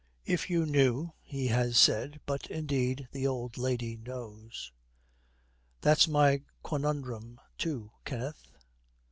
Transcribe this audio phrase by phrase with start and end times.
[0.25, 4.71] 'If you knew,' he has said, but indeed the old lady knows.
[5.81, 8.49] 'That's my quandorum too, Kenneth.'